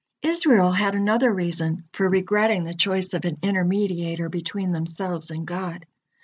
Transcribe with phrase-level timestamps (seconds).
[0.23, 5.85] Israel had another reason for regretting the choice of an intermediator between themselves and God.